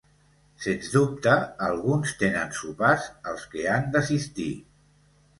Sens 0.63 0.87
dubte, 0.93 1.33
alguns 1.67 2.13
tenen 2.21 2.55
sopars 2.59 3.05
als 3.33 3.43
que 3.51 3.67
han 3.75 3.85
d'assistir. 3.97 4.49